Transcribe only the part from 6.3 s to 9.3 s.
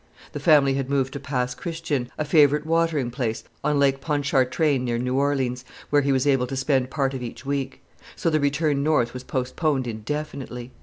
to spend part of each week. So the return North was